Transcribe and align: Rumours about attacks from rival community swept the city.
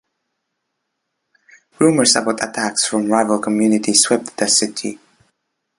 Rumours 1.77 2.15
about 2.15 2.43
attacks 2.43 2.85
from 2.87 3.07
rival 3.11 3.37
community 3.37 3.93
swept 3.93 4.35
the 4.35 4.47
city. 4.47 4.97